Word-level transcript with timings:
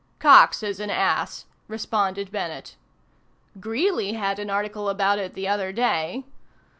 "Cox 0.17 0.63
is 0.63 0.79
an 0.79 0.89
ass," 0.89 1.45
responded 1.67 2.31
Bennett. 2.31 2.75
"Greeley 3.59 4.13
had 4.13 4.39
an 4.39 4.49
article 4.49 4.89
about 4.89 5.19
it 5.19 5.35
the 5.35 5.47
other 5.47 5.71
day." 5.71 6.23